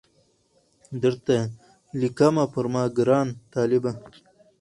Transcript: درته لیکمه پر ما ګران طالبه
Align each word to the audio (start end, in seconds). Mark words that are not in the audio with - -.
درته 1.01 1.37
لیکمه 1.99 2.45
پر 2.53 2.65
ما 2.73 2.83
ګران 2.97 3.27
طالبه 3.51 3.91